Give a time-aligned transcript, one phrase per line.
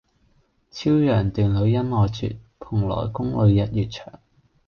[0.71, 4.19] 昭陽殿里恩愛絕，蓬萊宮中日月長。